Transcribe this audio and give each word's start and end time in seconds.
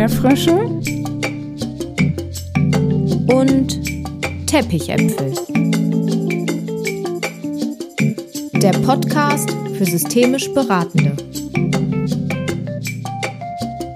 Erdbeerfrösche 0.00 0.54
und 3.34 4.46
Teppichäpfel. 4.46 5.34
Der 8.62 8.72
Podcast 8.78 9.50
für 9.76 9.84
systemisch 9.84 10.50
Beratende. 10.54 11.14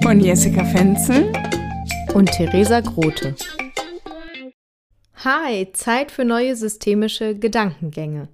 Von 0.03 0.21
Jessica 0.21 0.63
Fenzel 0.67 1.33
und 2.13 2.31
Theresa 2.33 2.81
Grote. 2.81 3.35
Hi, 5.25 5.73
Zeit 5.73 6.11
für 6.11 6.27
neue 6.27 6.55
systemische 6.55 7.35
Gedankengänge. 7.35 8.29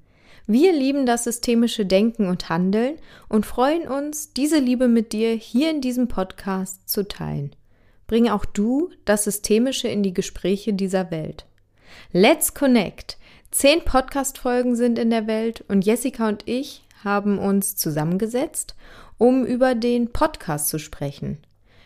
Wir 0.49 0.73
lieben 0.73 1.07
das 1.07 1.23
systemische 1.23 1.87
Denken 1.87 2.27
und 2.27 2.49
Handeln 2.49 2.97
und 3.29 3.47
freuen 3.47 3.87
uns, 3.87 4.33
diese 4.33 4.59
Liebe 4.59 4.89
mit 4.89 5.13
dir 5.13 5.35
hier 5.35 5.71
in 5.71 5.81
diesem 5.81 6.09
Podcast 6.09 6.89
zu 6.89 7.07
teilen. 7.07 7.55
Bring 8.11 8.29
auch 8.29 8.45
du 8.45 8.91
das 9.05 9.23
Systemische 9.23 9.87
in 9.87 10.03
die 10.03 10.13
Gespräche 10.13 10.73
dieser 10.73 11.13
Welt. 11.13 11.47
Let's 12.11 12.55
Connect! 12.55 13.19
Zehn 13.53 13.85
Podcast-Folgen 13.85 14.75
sind 14.75 14.99
in 14.99 15.11
der 15.11 15.29
Welt 15.29 15.65
und 15.69 15.87
Jessica 15.87 16.27
und 16.27 16.43
ich 16.47 16.85
haben 17.05 17.39
uns 17.39 17.77
zusammengesetzt, 17.77 18.75
um 19.17 19.47
über 19.47 19.77
den 19.77 20.13
Podcast 20.13 20.71
zu 20.71 20.81
sprechen. 20.81 21.39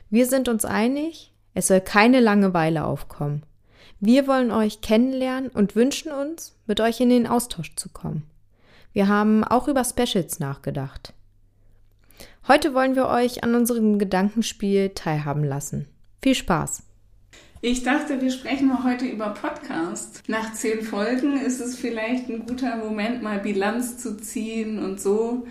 Wir 0.08 0.24
sind 0.24 0.48
uns 0.48 0.64
einig, 0.64 1.34
es 1.52 1.66
soll 1.66 1.82
keine 1.82 2.20
Langeweile 2.20 2.86
aufkommen. 2.86 3.42
Wir 4.00 4.26
wollen 4.26 4.50
euch 4.50 4.80
kennenlernen 4.80 5.50
und 5.50 5.76
wünschen 5.76 6.10
uns, 6.10 6.56
mit 6.66 6.80
euch 6.80 7.02
in 7.02 7.10
den 7.10 7.26
Austausch 7.26 7.76
zu 7.76 7.90
kommen. 7.90 8.22
Wir 8.94 9.08
haben 9.08 9.44
auch 9.44 9.68
über 9.68 9.84
Specials 9.84 10.40
nachgedacht. 10.40 11.12
Heute 12.48 12.72
wollen 12.72 12.96
wir 12.96 13.08
euch 13.08 13.44
an 13.44 13.54
unserem 13.54 13.98
Gedankenspiel 13.98 14.88
teilhaben 14.94 15.44
lassen. 15.44 15.86
Viel 16.24 16.34
Spaß! 16.34 16.82
Ich 17.60 17.82
dachte, 17.82 18.22
wir 18.22 18.30
sprechen 18.30 18.68
mal 18.68 18.82
heute 18.82 19.04
über 19.04 19.34
Podcast. 19.34 20.22
Nach 20.26 20.54
zehn 20.54 20.80
Folgen 20.80 21.38
ist 21.38 21.60
es 21.60 21.76
vielleicht 21.76 22.30
ein 22.30 22.46
guter 22.46 22.76
Moment, 22.76 23.22
mal 23.22 23.40
Bilanz 23.40 23.98
zu 23.98 24.16
ziehen 24.16 24.82
und 24.82 24.98
so. 24.98 25.46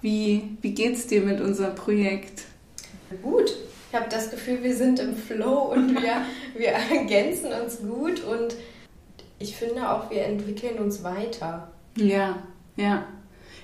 Wie, 0.00 0.56
wie 0.60 0.74
geht's 0.74 1.06
dir 1.06 1.20
mit 1.20 1.40
unserem 1.40 1.76
Projekt? 1.76 2.46
Gut. 3.22 3.54
Ich 3.90 3.96
habe 3.96 4.08
das 4.10 4.32
Gefühl, 4.32 4.64
wir 4.64 4.74
sind 4.74 4.98
im 4.98 5.14
Flow 5.14 5.72
und 5.72 5.90
wir, 5.90 6.26
wir 6.56 6.70
ergänzen 6.70 7.52
uns 7.52 7.78
gut 7.78 8.24
und 8.24 8.56
ich 9.38 9.54
finde 9.54 9.88
auch, 9.88 10.10
wir 10.10 10.24
entwickeln 10.24 10.80
uns 10.80 11.04
weiter. 11.04 11.70
Ja, 11.96 12.42
ja. 12.74 13.06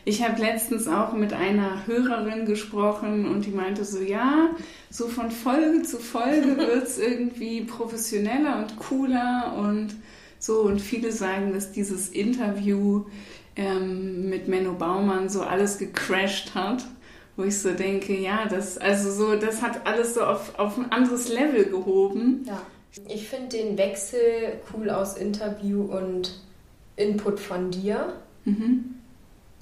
Ich 0.09 0.23
habe 0.23 0.41
letztens 0.41 0.89
auch 0.89 1.13
mit 1.13 1.35
einer 1.35 1.87
Hörerin 1.87 2.47
gesprochen 2.47 3.29
und 3.29 3.45
die 3.45 3.51
meinte 3.51 3.85
so, 3.85 4.01
ja, 4.01 4.49
so 4.89 5.07
von 5.07 5.31
Folge 5.31 5.83
zu 5.83 5.99
Folge 5.99 6.57
wird 6.57 6.85
es 6.85 6.99
irgendwie 6.99 7.61
professioneller 7.61 8.57
und 8.57 8.79
cooler 8.79 9.55
und 9.59 9.95
so. 10.39 10.63
Und 10.63 10.81
viele 10.81 11.13
sagen, 11.13 11.53
dass 11.53 11.73
dieses 11.73 12.09
Interview 12.09 13.05
ähm, 13.55 14.31
mit 14.31 14.49
Menno 14.49 14.73
Baumann 14.73 15.29
so 15.29 15.43
alles 15.43 15.77
gecrashed 15.77 16.55
hat. 16.55 16.87
Wo 17.37 17.43
ich 17.43 17.59
so 17.59 17.73
denke, 17.73 18.19
ja, 18.19 18.47
das, 18.49 18.79
also 18.79 19.13
so, 19.13 19.37
das 19.37 19.61
hat 19.61 19.87
alles 19.87 20.15
so 20.15 20.23
auf, 20.23 20.59
auf 20.59 20.79
ein 20.79 20.91
anderes 20.91 21.29
Level 21.29 21.67
gehoben. 21.67 22.47
Ja. 22.47 22.63
Ich 23.11 23.29
finde 23.29 23.59
den 23.59 23.77
Wechsel 23.77 24.23
cool 24.73 24.89
aus 24.89 25.19
Interview 25.19 25.83
und 25.83 26.41
Input 26.97 27.39
von 27.39 27.71
dir. 27.71 28.15
Mhm 28.47 28.98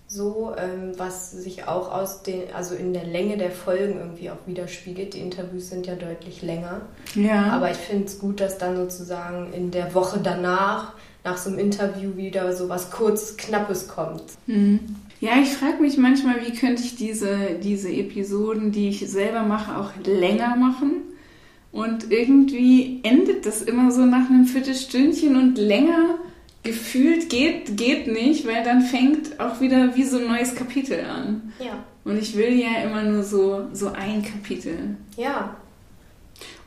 so, 0.09 0.53
ähm, 0.57 0.93
was 0.97 1.33
sich 1.33 1.67
auch 1.67 1.93
aus 1.93 2.23
den, 2.23 2.43
also 2.55 2.75
in 2.75 2.93
der 2.93 3.05
Länge 3.05 3.37
der 3.37 3.51
Folgen 3.51 3.99
irgendwie 3.99 4.31
auch 4.31 4.47
widerspiegelt. 4.47 5.15
Die 5.15 5.21
Interviews 5.21 5.69
sind 5.69 5.87
ja 5.87 5.97
deutlich 5.97 6.43
länger. 6.43 6.83
Ja. 7.15 7.51
Aber 7.51 7.71
ich 7.71 7.77
finde 7.77 8.05
es 8.05 8.19
gut, 8.19 8.41
dass 8.41 8.59
dann 8.59 8.77
sozusagen 8.77 9.53
in 9.53 9.71
der 9.71 9.95
Woche 9.95 10.21
danach, 10.23 10.93
nach 11.25 11.37
so 11.39 11.51
einem 11.51 11.59
Interview 11.59 12.17
wieder 12.17 12.55
so 12.55 12.69
was 12.69 12.93
kurzes, 12.93 13.37
knappes 13.37 13.89
kommt. 13.89 14.23
Mhm. 14.47 14.79
Ja, 15.21 15.33
ich 15.43 15.49
frage 15.49 15.83
mich 15.83 15.97
manchmal, 15.97 16.37
wie 16.47 16.53
könnte 16.53 16.83
ich 16.83 16.95
diese, 16.95 17.57
diese 17.61 17.91
Episoden, 17.91 18.71
die 18.71 18.91
ich 18.91 19.11
selber 19.11 19.43
mache, 19.43 19.77
auch 19.77 19.91
länger 20.05 20.55
machen. 20.55 21.03
Und 21.73 22.13
irgendwie 22.13 23.01
endet 23.03 23.45
das 23.45 23.61
immer 23.61 23.91
so 23.91 24.03
nach 24.07 24.31
einem 24.31 24.45
Viertelstündchen 24.45 25.37
und 25.37 25.59
länger 25.59 26.17
gefühlt 26.67 27.31
geht, 27.31 27.77
geht 27.77 28.07
nicht, 28.07 28.47
weil 28.47 28.63
dann 28.63 28.83
fängt 28.83 29.41
auch 29.41 29.61
wieder 29.61 29.97
wie 29.97 30.05
so 30.05 30.19
ein 30.19 30.27
neues 30.27 30.55
Kapitel 30.55 31.01
an. 31.05 31.53
Ja. 31.59 31.85
Und 32.05 32.19
ich 32.19 32.37
will 32.37 32.53
ja 32.55 32.83
immer 32.85 33.03
nur 33.03 33.23
so, 33.23 33.67
so 33.73 33.89
ein 33.89 34.23
Kapitel. 34.23 34.97
Ja. 35.17 35.57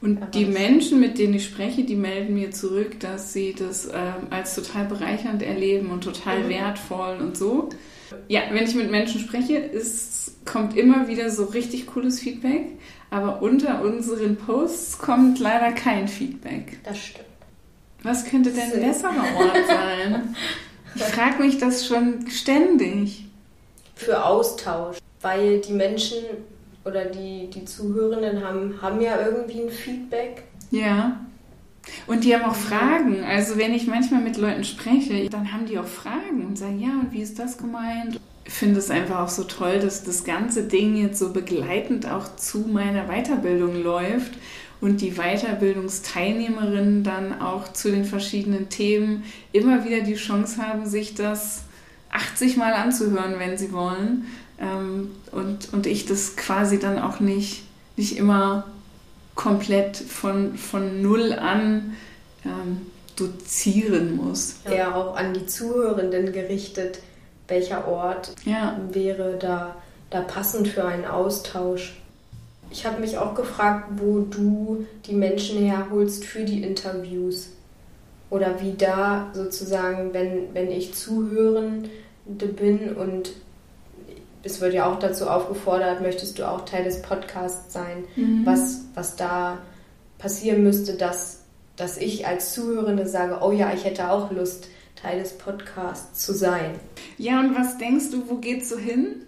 Und 0.02 0.22
Aber 0.22 0.32
die 0.32 0.46
Menschen, 0.46 1.00
mit 1.00 1.18
denen 1.18 1.36
ich 1.36 1.46
spreche, 1.46 1.84
die 1.84 1.96
melden 1.96 2.34
mir 2.34 2.52
zurück, 2.52 3.00
dass 3.00 3.34
sie 3.34 3.54
das 3.54 3.86
ähm, 3.86 4.28
als 4.30 4.56
total 4.56 4.86
bereichernd 4.86 5.44
erleben 5.44 5.92
und 5.92 6.04
total 6.04 6.44
mhm. 6.44 6.50
wertvoll 6.50 7.18
und 7.20 7.38
so. 7.38 7.70
Ja, 8.28 8.42
wenn 8.52 8.64
ich 8.64 8.76
mit 8.76 8.90
Menschen 8.90 9.20
spreche, 9.20 9.58
ist, 9.58 10.46
kommt 10.46 10.76
immer 10.76 11.08
wieder 11.08 11.30
so 11.30 11.46
richtig 11.46 11.88
cooles 11.88 12.20
Feedback. 12.20 12.66
Aber 13.12 13.42
unter 13.42 13.82
unseren 13.82 14.36
Posts 14.36 15.00
kommt 15.00 15.40
leider 15.40 15.72
kein 15.72 16.08
Feedback. 16.08 16.80
Das 16.84 16.98
stimmt. 16.98 17.29
Was 18.04 18.26
könnte 18.26 18.52
denn 18.52 18.72
ein 18.72 18.82
besserer 18.82 19.24
Ort 19.38 19.58
sein? 19.68 20.36
Ich 20.96 21.04
frage 21.04 21.44
mich 21.44 21.58
das 21.58 21.86
schon 21.86 22.30
ständig. 22.30 23.26
Für 23.96 24.26
Austausch, 24.26 24.98
weil 25.22 25.60
die 25.60 25.74
Menschen 25.74 26.18
oder 26.86 27.06
die, 27.06 27.50
die 27.50 27.66
Zuhörenden 27.66 28.44
haben, 28.44 28.82
haben 28.82 29.02
ja 29.02 29.20
irgendwie 29.22 29.62
ein 29.64 29.70
Feedback. 29.70 30.44
Ja. 30.72 31.20
Und 32.08 32.24
die 32.24 32.36
haben 32.36 32.50
auch 32.50 32.56
Fragen. 32.56 33.24
Also 33.24 33.58
wenn 33.58 33.74
ich 33.74 33.88
manchmal 33.88 34.22
mit 34.22 34.38
Leuten 34.38 34.64
spreche, 34.64 35.30
dann 35.30 35.52
haben 35.52 35.66
die 35.66 35.78
auch 35.78 35.88
Fragen 35.88 36.46
und 36.46 36.58
sagen, 36.58 36.80
ja, 36.80 36.90
und 36.90 37.12
wie 37.12 37.22
ist 37.22 37.40
das 37.40 37.58
gemeint? 37.58 38.20
Ich 38.46 38.54
finde 38.54 38.80
es 38.80 38.90
einfach 38.90 39.20
auch 39.20 39.30
so 39.30 39.44
toll, 39.44 39.80
dass 39.80 40.04
das 40.04 40.24
ganze 40.24 40.64
Ding 40.64 40.96
jetzt 40.96 41.20
so 41.20 41.34
begleitend 41.34 42.10
auch 42.10 42.36
zu 42.36 42.60
meiner 42.60 43.06
Weiterbildung 43.08 43.82
läuft 43.84 44.34
und 44.82 45.02
die 45.02 45.12
Weiterbildungsteilnehmerinnen 45.12 47.04
dann 47.04 47.42
auch 47.42 47.74
zu 47.74 47.92
den 47.92 48.06
verschiedenen 48.06 48.70
Themen 48.70 49.24
immer 49.52 49.84
wieder 49.86 50.02
die 50.02 50.16
Chance 50.16 50.62
haben, 50.62 50.86
sich 50.86 51.16
das 51.16 51.64
80 52.12 52.58
Mal 52.58 52.74
anzuhören, 52.74 53.40
wenn 53.40 53.58
sie 53.58 53.72
wollen. 53.72 54.26
Ähm, 54.60 55.12
und, 55.32 55.74
und 55.74 55.86
ich 55.86 56.06
das 56.06 56.36
quasi 56.36 56.80
dann 56.80 57.00
auch 57.00 57.20
nicht, 57.20 57.64
nicht 57.98 58.18
immer 58.18 58.66
komplett 59.36 59.98
von, 59.98 60.58
von 60.58 61.02
null 61.02 61.34
an 61.34 61.96
ähm, 62.46 62.82
dozieren 63.16 64.16
muss. 64.16 64.56
Ja, 64.70 64.96
auch 64.96 65.16
an 65.16 65.34
die 65.34 65.46
Zuhörenden 65.46 66.32
gerichtet, 66.32 67.00
welcher 67.48 67.88
Ort 67.88 68.34
ja. 68.46 68.80
wäre 68.92 69.38
da, 69.40 69.76
da 70.10 70.22
passend 70.22 70.68
für 70.68 70.86
einen 70.86 71.06
Austausch. 71.06 71.98
Ich 72.72 72.86
habe 72.86 73.02
mich 73.02 73.18
auch 73.18 73.34
gefragt, 73.34 73.90
wo 73.98 74.20
du 74.20 74.86
die 75.06 75.14
Menschen 75.14 75.66
herholst 75.66 76.26
für 76.26 76.44
die 76.44 76.64
Interviews. 76.64 77.50
Oder 78.30 78.62
wie 78.62 78.74
da 78.74 79.32
sozusagen, 79.34 80.14
wenn, 80.14 80.54
wenn 80.54 80.70
ich 80.70 80.94
Zuhörende 80.94 81.90
bin 82.26 82.96
und 82.96 83.32
es 84.44 84.62
wird 84.62 84.74
ja 84.74 84.86
auch 84.86 85.00
dazu 85.00 85.28
aufgefordert, 85.28 86.02
möchtest 86.02 86.38
du 86.40 86.48
auch 86.48 86.64
Teil 86.66 86.84
des 86.84 87.02
Podcasts 87.02 87.74
sein, 87.74 88.06
mhm. 88.16 88.46
was, 88.46 88.82
was 88.94 89.16
da 89.16 89.58
passieren 90.18 90.64
müsste, 90.64 90.94
dass, 90.94 91.42
dass 91.76 91.98
ich 91.98 92.28
als 92.28 92.54
Zuhörende 92.54 93.08
sage, 93.08 93.40
oh 93.42 93.52
ja, 93.52 93.74
ich 93.74 93.84
hätte 93.84 94.12
auch 94.12 94.32
Lust, 94.32 94.68
Teil 94.96 95.20
des 95.20 95.38
Podcasts 95.38 96.26
zu 96.26 96.34
sein. 96.34 96.76
Ja, 97.18 97.40
und 97.40 97.56
was 97.58 97.78
denkst 97.78 98.12
du, 98.12 98.30
wo 98.30 98.36
geht's 98.36 98.70
so 98.70 98.78
hin? 98.78 99.24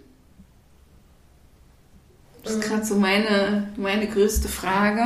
Das 2.52 2.60
ist 2.60 2.68
gerade 2.68 2.84
so 2.84 2.96
meine, 2.96 3.68
meine 3.76 4.06
größte 4.06 4.46
Frage. 4.46 5.04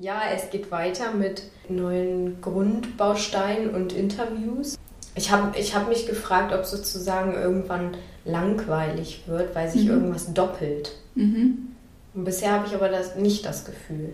Ja, 0.00 0.22
es 0.34 0.50
geht 0.50 0.72
weiter 0.72 1.12
mit 1.12 1.42
neuen 1.68 2.40
Grundbausteinen 2.40 3.70
und 3.70 3.92
Interviews. 3.92 4.76
Ich 5.14 5.30
habe 5.30 5.56
ich 5.56 5.76
hab 5.76 5.88
mich 5.88 6.08
gefragt, 6.08 6.52
ob 6.52 6.64
sozusagen 6.64 7.34
irgendwann 7.34 7.96
langweilig 8.24 9.22
wird, 9.28 9.54
weil 9.54 9.70
sich 9.70 9.84
mhm. 9.84 9.90
irgendwas 9.90 10.34
doppelt. 10.34 10.96
Mhm. 11.14 11.68
Und 12.12 12.24
bisher 12.24 12.52
habe 12.52 12.66
ich 12.66 12.74
aber 12.74 12.88
das, 12.88 13.14
nicht 13.14 13.46
das 13.46 13.64
Gefühl. 13.64 14.12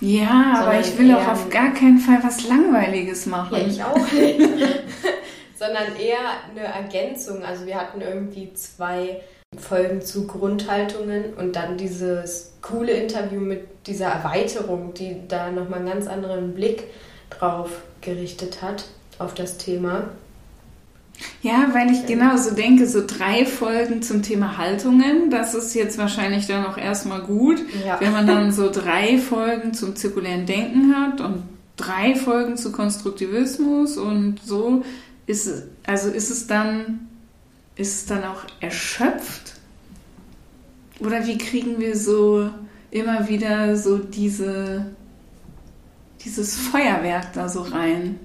Ja, 0.00 0.54
aber 0.58 0.80
ich 0.80 0.98
will 0.98 1.14
auch 1.14 1.28
auf 1.28 1.50
gar 1.50 1.72
keinen 1.72 1.98
Fall 1.98 2.18
was 2.24 2.48
Langweiliges 2.48 3.26
machen. 3.26 3.58
Ja, 3.58 3.66
ich 3.66 3.84
auch 3.84 4.12
nicht. 4.12 4.40
Sondern 5.56 5.94
eher 5.94 6.18
eine 6.50 6.64
Ergänzung. 6.64 7.44
Also 7.44 7.64
wir 7.64 7.76
hatten 7.76 8.00
irgendwie 8.00 8.52
zwei 8.54 9.20
Folgen 9.58 10.02
zu 10.02 10.26
Grundhaltungen 10.26 11.34
und 11.34 11.56
dann 11.56 11.76
dieses 11.76 12.52
coole 12.62 12.92
Interview 12.92 13.40
mit 13.40 13.86
dieser 13.86 14.06
Erweiterung, 14.06 14.94
die 14.94 15.16
da 15.28 15.50
nochmal 15.50 15.80
einen 15.80 15.88
ganz 15.88 16.06
anderen 16.06 16.54
Blick 16.54 16.84
drauf 17.30 17.70
gerichtet 18.00 18.62
hat, 18.62 18.84
auf 19.18 19.34
das 19.34 19.58
Thema. 19.58 20.08
Ja, 21.42 21.68
weil 21.72 21.90
ich 21.90 22.06
genau 22.06 22.36
so 22.36 22.54
denke, 22.54 22.86
so 22.86 23.02
drei 23.06 23.44
Folgen 23.44 24.02
zum 24.02 24.22
Thema 24.22 24.56
Haltungen, 24.56 25.30
das 25.30 25.54
ist 25.54 25.74
jetzt 25.74 25.98
wahrscheinlich 25.98 26.46
dann 26.46 26.64
auch 26.64 26.78
erstmal 26.78 27.20
gut, 27.20 27.60
ja. 27.84 28.00
wenn 28.00 28.12
man 28.12 28.26
dann 28.26 28.52
so 28.52 28.70
drei 28.70 29.18
Folgen 29.18 29.74
zum 29.74 29.94
zirkulären 29.94 30.46
Denken 30.46 30.94
hat 30.96 31.20
und 31.20 31.42
drei 31.76 32.14
Folgen 32.14 32.56
zu 32.56 32.72
Konstruktivismus 32.72 33.98
und 33.98 34.40
so 34.44 34.82
ist 35.26 35.46
es, 35.46 35.64
also 35.86 36.10
ist 36.10 36.30
es 36.30 36.46
dann, 36.46 37.08
ist 37.76 37.94
es 37.94 38.06
dann 38.06 38.24
auch 38.24 38.44
erschöpft? 38.60 39.54
Oder 41.00 41.26
wie 41.26 41.38
kriegen 41.38 41.80
wir 41.80 41.96
so 41.96 42.50
immer 42.90 43.28
wieder 43.28 43.76
so 43.76 43.98
diese, 43.98 44.86
dieses 46.24 46.56
Feuerwerk 46.56 47.32
da 47.32 47.48
so 47.48 47.62
rein? 47.62 48.20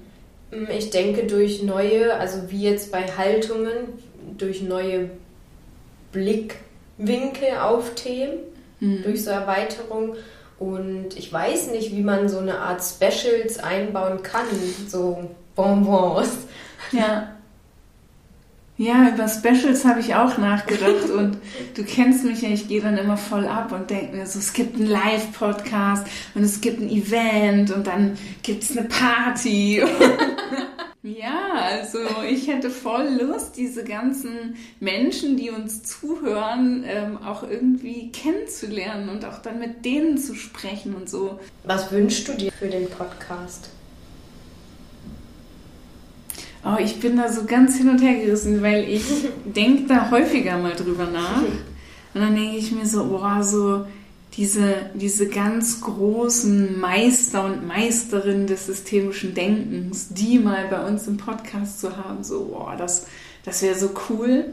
Mm, 0.50 0.70
ich 0.70 0.90
denke 0.90 1.26
durch 1.26 1.62
neue, 1.62 2.14
also 2.14 2.50
wie 2.50 2.62
jetzt 2.62 2.92
bei 2.92 3.02
Haltungen, 3.02 3.74
durch 4.36 4.62
neue 4.62 5.10
Blickwinkel 6.12 7.58
auf 7.60 7.94
Themen, 7.94 8.38
mhm. 8.80 9.02
durch 9.02 9.24
so 9.24 9.30
Erweiterung. 9.30 10.16
Und 10.58 11.16
ich 11.16 11.32
weiß 11.32 11.70
nicht, 11.70 11.92
wie 11.92 12.02
man 12.02 12.28
so 12.28 12.38
eine 12.38 12.58
Art 12.58 12.82
Specials 12.82 13.58
einbauen 13.58 14.22
kann, 14.22 14.46
so 14.88 15.30
Bonbons. 15.54 16.30
Ja. 16.92 17.34
Ja, 18.78 19.08
über 19.08 19.26
Specials 19.26 19.84
habe 19.84 19.98
ich 19.98 20.14
auch 20.14 20.38
nachgedacht 20.38 21.10
und 21.10 21.38
du 21.74 21.82
kennst 21.82 22.24
mich 22.24 22.42
ja, 22.42 22.50
ich 22.50 22.68
gehe 22.68 22.80
dann 22.80 22.96
immer 22.96 23.16
voll 23.16 23.48
ab 23.48 23.72
und 23.72 23.90
denke 23.90 24.16
mir 24.16 24.24
so, 24.24 24.38
es 24.38 24.52
gibt 24.52 24.76
einen 24.76 24.86
Live-Podcast 24.86 26.06
und 26.36 26.44
es 26.44 26.60
gibt 26.60 26.80
ein 26.80 26.88
Event 26.88 27.72
und 27.72 27.88
dann 27.88 28.16
gibt 28.44 28.62
es 28.62 28.78
eine 28.78 28.86
Party. 28.86 29.82
ja, 31.02 31.40
also 31.54 31.98
ich 32.30 32.46
hätte 32.46 32.70
voll 32.70 33.18
Lust, 33.20 33.56
diese 33.56 33.82
ganzen 33.82 34.54
Menschen, 34.78 35.36
die 35.36 35.50
uns 35.50 35.82
zuhören, 35.82 36.84
ähm, 36.86 37.18
auch 37.20 37.42
irgendwie 37.42 38.12
kennenzulernen 38.12 39.08
und 39.08 39.24
auch 39.24 39.38
dann 39.38 39.58
mit 39.58 39.84
denen 39.84 40.18
zu 40.18 40.36
sprechen 40.36 40.94
und 40.94 41.10
so. 41.10 41.40
Was 41.64 41.90
wünschst 41.90 42.28
du 42.28 42.34
dir 42.34 42.52
für 42.52 42.68
den 42.68 42.88
Podcast? 42.88 43.70
Oh, 46.64 46.76
ich 46.78 47.00
bin 47.00 47.16
da 47.16 47.30
so 47.30 47.44
ganz 47.44 47.76
hin 47.76 47.88
und 47.88 48.00
her 48.00 48.14
gerissen, 48.14 48.62
weil 48.62 48.84
ich 48.88 49.04
denke 49.44 49.84
da 49.88 50.10
häufiger 50.10 50.58
mal 50.58 50.74
drüber 50.74 51.06
nach. 51.06 51.42
Und 52.14 52.20
dann 52.20 52.34
denke 52.34 52.56
ich 52.56 52.72
mir 52.72 52.86
so, 52.86 53.04
boah, 53.04 53.42
so 53.42 53.84
diese, 54.36 54.90
diese 54.94 55.28
ganz 55.28 55.80
großen 55.80 56.78
Meister 56.78 57.44
und 57.44 57.66
Meisterinnen 57.66 58.46
des 58.46 58.66
systemischen 58.66 59.34
Denkens, 59.34 60.08
die 60.10 60.38
mal 60.38 60.66
bei 60.68 60.84
uns 60.86 61.06
im 61.06 61.16
Podcast 61.16 61.80
zu 61.80 61.96
haben, 61.96 62.22
so, 62.22 62.44
boah, 62.44 62.74
das, 62.76 63.06
das 63.44 63.62
wäre 63.62 63.74
so 63.74 63.90
cool. 64.08 64.46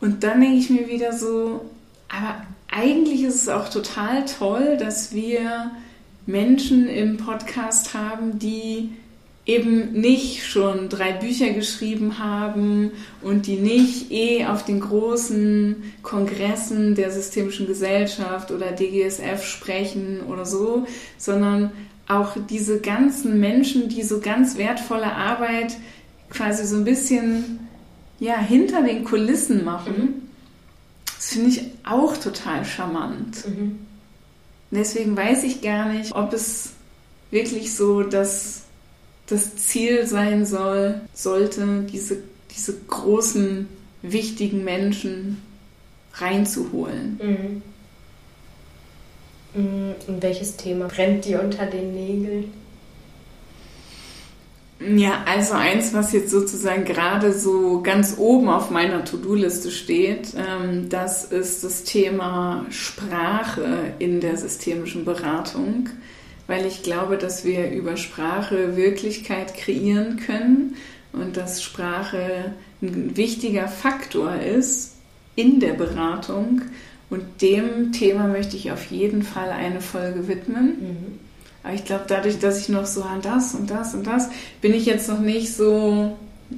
Und 0.00 0.24
dann 0.24 0.40
denke 0.40 0.56
ich 0.56 0.70
mir 0.70 0.88
wieder 0.88 1.16
so, 1.16 1.64
aber 2.08 2.42
eigentlich 2.70 3.22
ist 3.24 3.36
es 3.36 3.48
auch 3.48 3.68
total 3.68 4.24
toll, 4.24 4.76
dass 4.78 5.12
wir 5.12 5.70
Menschen 6.26 6.88
im 6.88 7.16
Podcast 7.16 7.94
haben, 7.94 8.38
die 8.38 8.90
eben 9.46 9.92
nicht 9.92 10.44
schon 10.44 10.88
drei 10.88 11.12
Bücher 11.12 11.50
geschrieben 11.50 12.18
haben 12.18 12.92
und 13.20 13.46
die 13.46 13.56
nicht 13.56 14.10
eh 14.10 14.46
auf 14.46 14.64
den 14.64 14.80
großen 14.80 15.94
Kongressen 16.02 16.94
der 16.94 17.10
systemischen 17.10 17.66
Gesellschaft 17.66 18.50
oder 18.50 18.72
DGSF 18.72 19.44
sprechen 19.44 20.20
oder 20.28 20.46
so, 20.46 20.86
sondern 21.18 21.72
auch 22.08 22.36
diese 22.48 22.80
ganzen 22.80 23.38
Menschen, 23.38 23.88
die 23.88 24.02
so 24.02 24.20
ganz 24.20 24.56
wertvolle 24.56 25.12
Arbeit 25.12 25.76
quasi 26.30 26.66
so 26.66 26.76
ein 26.76 26.84
bisschen 26.84 27.68
ja, 28.20 28.38
hinter 28.38 28.82
den 28.82 29.04
Kulissen 29.04 29.64
machen. 29.64 29.96
Mhm. 29.96 30.22
Das 31.16 31.28
finde 31.28 31.50
ich 31.50 31.62
auch 31.84 32.16
total 32.16 32.64
charmant. 32.64 33.46
Mhm. 33.46 33.78
Deswegen 34.70 35.16
weiß 35.16 35.44
ich 35.44 35.60
gar 35.60 35.92
nicht, 35.92 36.14
ob 36.14 36.32
es 36.32 36.70
wirklich 37.30 37.74
so 37.74 38.02
das 38.02 38.63
das 39.26 39.56
Ziel 39.56 40.06
sein 40.06 40.44
soll, 40.44 41.00
sollte, 41.12 41.86
diese, 41.90 42.18
diese 42.54 42.74
großen, 42.88 43.68
wichtigen 44.02 44.64
Menschen 44.64 45.40
reinzuholen. 46.14 47.62
Mhm. 49.54 49.62
mhm. 49.62 49.94
Und 50.06 50.22
welches 50.22 50.56
Thema 50.56 50.88
brennt 50.88 51.24
dir 51.24 51.40
unter 51.40 51.66
den 51.66 51.94
Nägeln? 51.94 52.52
Ja, 54.80 55.22
also 55.24 55.54
eins, 55.54 55.94
was 55.94 56.12
jetzt 56.12 56.30
sozusagen 56.30 56.84
gerade 56.84 57.32
so 57.32 57.80
ganz 57.80 58.16
oben 58.18 58.48
auf 58.48 58.70
meiner 58.70 59.04
To-Do-Liste 59.04 59.70
steht, 59.70 60.34
ähm, 60.36 60.88
das 60.90 61.24
ist 61.24 61.64
das 61.64 61.84
Thema 61.84 62.66
Sprache 62.70 63.94
in 63.98 64.20
der 64.20 64.36
systemischen 64.36 65.04
Beratung 65.04 65.88
weil 66.46 66.66
ich 66.66 66.82
glaube, 66.82 67.16
dass 67.16 67.44
wir 67.44 67.70
über 67.70 67.96
Sprache 67.96 68.76
Wirklichkeit 68.76 69.54
kreieren 69.54 70.16
können 70.16 70.76
und 71.12 71.36
dass 71.36 71.62
Sprache 71.62 72.52
ein 72.82 73.16
wichtiger 73.16 73.68
Faktor 73.68 74.34
ist 74.36 74.96
in 75.36 75.60
der 75.60 75.72
Beratung. 75.72 76.62
Und 77.10 77.42
dem 77.42 77.92
Thema 77.92 78.26
möchte 78.26 78.56
ich 78.56 78.72
auf 78.72 78.86
jeden 78.86 79.22
Fall 79.22 79.50
eine 79.50 79.80
Folge 79.80 80.28
widmen. 80.28 80.66
Mhm. 80.66 81.18
Aber 81.62 81.74
ich 81.74 81.84
glaube, 81.84 82.04
dadurch, 82.08 82.38
dass 82.38 82.60
ich 82.60 82.68
noch 82.68 82.86
so 82.86 83.02
an 83.02 83.22
das 83.22 83.54
und 83.54 83.70
das 83.70 83.94
und 83.94 84.06
das, 84.06 84.28
bin 84.60 84.74
ich 84.74 84.84
jetzt 84.84 85.08
noch 85.08 85.20
nicht 85.20 85.54
so, 85.54 86.16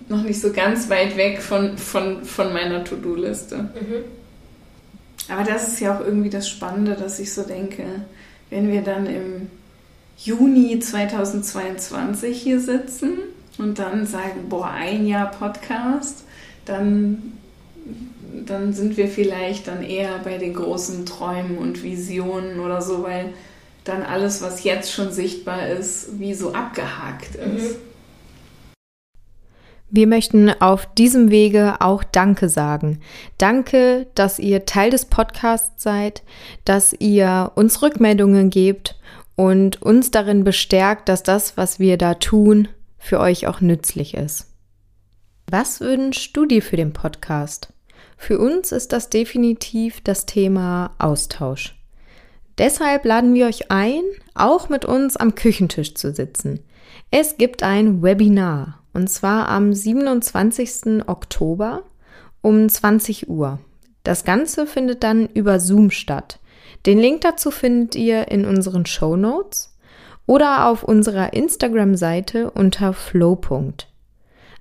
noch 0.09 0.23
nicht 0.23 0.41
so 0.41 0.53
ganz 0.53 0.89
weit 0.91 1.17
weg 1.17 1.41
von, 1.41 1.79
von, 1.79 2.25
von 2.25 2.53
meiner 2.53 2.83
To-Do-Liste. 2.83 3.57
Mhm. 3.57 4.05
Aber 5.29 5.45
das 5.45 5.69
ist 5.69 5.81
ja 5.81 5.97
auch 5.97 6.05
irgendwie 6.05 6.31
das 6.31 6.49
Spannende, 6.49 6.95
dass 6.95 7.19
ich 7.19 7.33
so 7.33 7.43
denke, 7.43 7.85
wenn 8.51 8.71
wir 8.71 8.83
dann 8.83 9.07
im 9.07 9.49
Juni 10.17 10.79
2022 10.79 12.41
hier 12.41 12.61
sitzen 12.61 13.19
und 13.59 13.79
dann 13.79 14.07
sagen, 14.07 14.49
boah, 14.49 14.71
ein 14.71 15.07
Jahr 15.07 15.31
Podcast, 15.31 16.25
dann, 16.65 17.33
dann 18.47 18.73
sind 18.73 18.97
wir 18.97 19.09
vielleicht 19.09 19.69
dann 19.69 19.83
eher 19.83 20.19
bei 20.25 20.39
den 20.39 20.55
großen 20.55 21.07
Träumen 21.07 21.59
und 21.59 21.83
Visionen 21.83 22.61
oder 22.61 22.83
so, 22.83 23.03
weil 23.03 23.35
dann 23.85 24.03
alles, 24.03 24.43
was 24.43 24.65
jetzt 24.65 24.91
schon 24.91 25.13
sichtbar 25.13 25.69
ist, 25.69 26.19
wie 26.19 26.35
so 26.35 26.53
abgehakt 26.53 27.37
ist. 27.37 27.77
Mhm. 27.77 27.87
Wir 29.89 30.09
möchten 30.09 30.51
auf 30.51 30.93
diesem 30.95 31.31
Wege 31.31 31.77
auch 31.79 32.03
Danke 32.03 32.49
sagen. 32.49 33.01
Danke, 33.39 34.09
dass 34.17 34.41
ihr 34.41 34.67
Teil 34.67 34.91
des 34.91 35.05
Podcasts 35.05 35.81
seid, 35.81 36.25
dass 36.65 36.93
ihr 36.93 37.53
uns 37.55 37.83
Rückmeldungen 37.83 38.51
gebt 38.51 38.97
und 39.37 39.83
uns 39.83 40.11
darin 40.11 40.43
bestärkt, 40.43 41.09
dass 41.09 41.23
das, 41.23 41.57
was 41.57 41.79
wir 41.79 41.99
da 41.99 42.15
tun, 42.15 42.69
für 42.99 43.21
euch 43.21 43.47
auch 43.47 43.61
nützlich 43.61 44.15
ist. 44.15 44.53
Was 45.49 45.81
wünschst 45.81 46.37
du 46.37 46.47
dir 46.47 46.63
für 46.63 46.77
den 46.77 46.93
Podcast? 46.93 47.73
Für 48.17 48.39
uns 48.39 48.73
ist 48.73 48.93
das 48.93 49.11
definitiv 49.11 50.01
das 50.01 50.27
Thema 50.27 50.95
Austausch. 50.99 51.77
Deshalb 52.59 53.05
laden 53.05 53.35
wir 53.35 53.47
euch 53.47 53.71
ein, 53.71 54.03
auch 54.35 54.71
mit 54.71 54.85
uns 54.87 55.17
am 55.17 55.35
Küchentisch 55.35 55.95
zu 55.95 56.13
sitzen. 56.13 56.61
Es 57.11 57.37
gibt 57.37 57.63
ein 57.63 58.03
Webinar 58.03 58.81
und 58.95 59.09
zwar 59.11 59.49
am 59.49 59.75
27. 59.75 61.07
Oktober 61.07 61.83
um 62.41 62.69
20 62.69 63.29
Uhr. 63.29 63.59
Das 64.03 64.25
Ganze 64.25 64.67
findet 64.67 65.03
dann 65.03 65.27
über 65.27 65.61
Zoom 65.61 65.91
statt. 65.91 66.39
Den 66.87 67.01
Link 67.01 67.23
dazu 67.23 67.51
findet 67.51 67.97
ihr 67.97 68.29
in 68.29 68.45
unseren 68.45 68.87
Show 68.87 69.17
Notes 69.17 69.77
oder 70.25 70.69
auf 70.69 70.85
unserer 70.85 71.33
Instagram-Seite 71.33 72.53
unter 72.53 72.93
flow. 72.93 73.41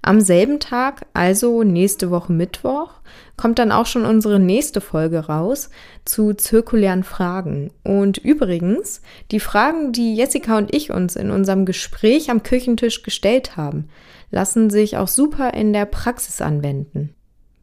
Am 0.02 0.22
selben 0.22 0.60
Tag, 0.60 1.06
also 1.14 1.62
nächste 1.62 2.10
Woche 2.10 2.34
Mittwoch, 2.34 2.94
kommt 3.38 3.60
dann 3.60 3.72
auch 3.72 3.86
schon 3.86 4.06
unsere 4.06 4.40
nächste 4.40 4.82
Folge 4.82 5.28
raus 5.28 5.70
zu 6.04 6.34
zirkulären 6.34 7.04
Fragen. 7.04 7.72
Und 7.84 8.18
übrigens, 8.18 9.02
die 9.30 9.40
Fragen, 9.40 9.92
die 9.92 10.16
Jessica 10.16 10.58
und 10.58 10.74
ich 10.74 10.92
uns 10.92 11.16
in 11.16 11.30
unserem 11.30 11.66
Gespräch 11.66 12.32
am 12.32 12.42
Küchentisch 12.42 13.04
gestellt 13.04 13.56
haben, 13.56 13.90
lassen 14.32 14.72
sich 14.72 14.98
auch 14.98 15.08
super 15.08 15.54
in 15.54 15.74
der 15.74 15.86
Praxis 15.86 16.42
anwenden. 16.42 17.16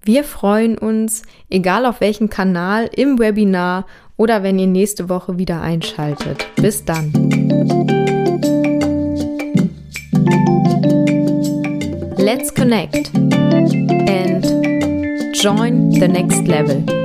Wir 0.04 0.24
freuen 0.24 0.76
uns, 0.78 1.22
egal 1.48 1.86
auf 1.86 2.00
welchem 2.00 2.28
Kanal, 2.28 2.90
im 2.92 3.20
Webinar 3.20 3.86
oder 4.22 4.44
wenn 4.44 4.56
ihr 4.56 4.68
nächste 4.68 5.08
Woche 5.08 5.36
wieder 5.36 5.62
einschaltet. 5.62 6.46
Bis 6.54 6.84
dann. 6.84 7.10
Let's 12.18 12.54
connect 12.54 13.10
and 14.06 14.46
join 15.34 15.90
the 15.90 16.06
next 16.06 16.46
level. 16.46 17.01